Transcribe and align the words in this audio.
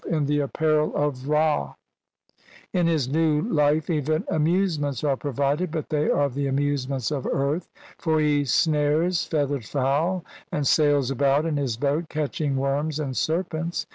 in 0.09 0.25
the 0.25 0.39
apparel 0.39 0.91
of 0.95 1.29
Ra; 1.29 1.75
in 2.73 2.87
his 2.87 3.07
new 3.07 3.39
life 3.39 3.87
even 3.87 4.23
amuse 4.29 4.79
ments 4.79 5.03
are 5.03 5.15
provided 5.15 5.69
(but 5.69 5.89
they 5.89 6.09
are 6.09 6.27
the 6.27 6.47
amusements 6.47 7.11
of 7.11 7.27
earth), 7.27 7.69
for 7.99 8.19
he 8.19 8.43
snares 8.43 9.23
feathered 9.25 9.63
fowl 9.63 10.25
and 10.51 10.65
sails 10.65 11.11
about 11.11 11.45
in 11.45 11.55
his 11.57 11.77
boat 11.77 12.09
catching 12.09 12.55
worms 12.55 12.99
and 12.99 13.15
serpents. 13.15 13.85